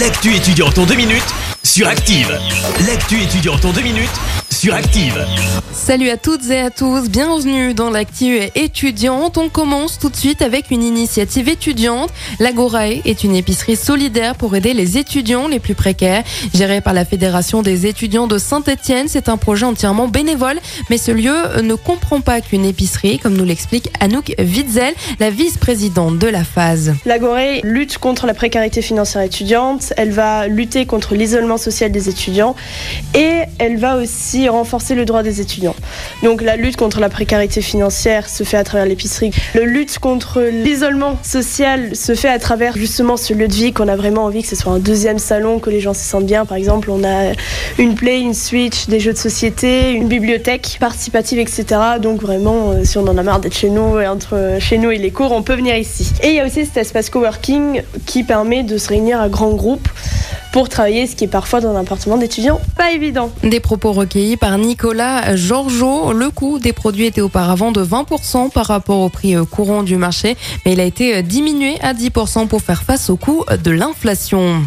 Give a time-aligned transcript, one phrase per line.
[0.00, 1.22] L'actu étudiante en deux minutes
[1.62, 2.36] sur Active.
[2.86, 4.10] L'actu étudiante en deux minutes
[4.64, 5.26] sur Active.
[5.72, 9.36] Salut à toutes et à tous, bienvenue dans l'actu étudiante.
[9.36, 12.08] On commence tout de suite avec une initiative étudiante.
[12.40, 16.22] L'Agorae est une épicerie solidaire pour aider les étudiants les plus précaires.
[16.54, 21.10] Gérée par la Fédération des étudiants de Saint-Etienne, c'est un projet entièrement bénévole, mais ce
[21.10, 26.44] lieu ne comprend pas qu'une épicerie, comme nous l'explique Anouk Witzel, la vice-présidente de la
[26.44, 26.94] phase.
[27.04, 32.54] L'Agoré lutte contre la précarité financière étudiante, elle va lutter contre l'isolement social des étudiants
[33.12, 35.76] et elle va aussi renforcer le droit des étudiants.
[36.22, 39.30] Donc la lutte contre la précarité financière se fait à travers l'épicerie.
[39.54, 43.88] Le lutte contre l'isolement social se fait à travers justement ce lieu de vie qu'on
[43.88, 46.44] a vraiment envie que ce soit un deuxième salon, que les gens se sentent bien.
[46.44, 47.32] Par exemple, on a
[47.78, 51.64] une play, une switch, des jeux de société, une bibliothèque participative, etc.
[52.00, 54.78] Donc vraiment, euh, si on en a marre d'être chez nous et entre euh, chez
[54.78, 56.12] nous et les cours, on peut venir ici.
[56.22, 59.54] Et il y a aussi cet espace coworking qui permet de se réunir à grands
[59.54, 59.88] groupes
[60.54, 63.32] pour travailler, ce qui est parfois dans un appartement d'étudiants pas évident.
[63.42, 66.12] Des propos recueillis par Nicolas Georgeot.
[66.12, 69.96] Le coût des produits était auparavant de 20% par rapport au prix euh, courant du
[69.96, 73.70] marché, mais il a été euh, diminué à 10% pour faire face au coût de
[73.72, 74.62] l'inflation.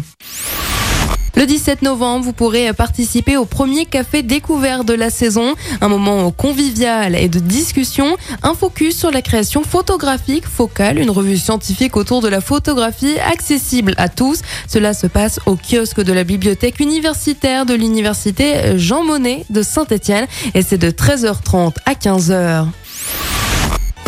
[1.38, 6.32] Le 17 novembre, vous pourrez participer au premier café découvert de la saison, un moment
[6.32, 12.22] convivial et de discussion, un focus sur la création photographique focale, une revue scientifique autour
[12.22, 14.40] de la photographie accessible à tous.
[14.66, 20.26] Cela se passe au kiosque de la bibliothèque universitaire de l'université Jean Monnet de Saint-Étienne
[20.54, 22.66] et c'est de 13h30 à 15h.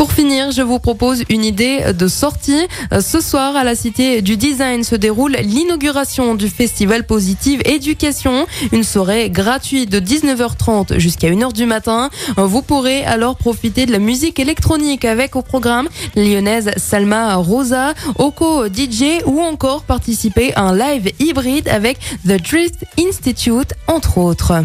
[0.00, 2.66] Pour finir, je vous propose une idée de sortie.
[3.02, 8.46] Ce soir, à la Cité du Design se déroule l'inauguration du festival Positive Éducation.
[8.72, 12.08] Une soirée gratuite de 19h30 jusqu'à 1h du matin.
[12.38, 18.68] Vous pourrez alors profiter de la musique électronique avec au programme lyonnaise Salma Rosa, Oko
[18.68, 24.64] DJ ou encore participer à un live hybride avec The Drift Institute, entre autres.